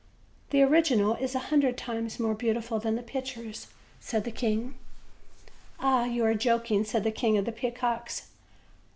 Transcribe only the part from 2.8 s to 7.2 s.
the picture," said the king. "Ahl you are joking/' said the